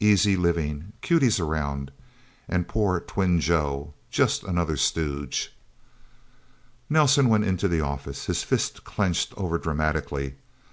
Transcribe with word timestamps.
Easy 0.00 0.36
living. 0.36 0.94
Cuties 1.00 1.38
around. 1.38 1.92
And 2.48 2.66
poor 2.66 2.98
twin 2.98 3.38
Joe 3.40 3.94
just 4.10 4.42
another 4.42 4.76
stooge... 4.76 5.56
Nelsen 6.90 7.28
went 7.28 7.44
into 7.44 7.68
the 7.68 7.82
office, 7.82 8.26
his 8.26 8.42
fists 8.42 8.80
clenched 8.80 9.32
overdramatically. 9.36 10.34